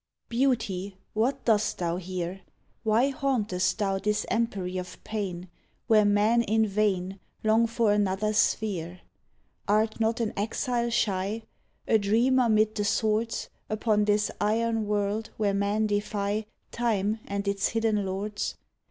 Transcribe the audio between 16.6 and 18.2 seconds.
Time and its hidden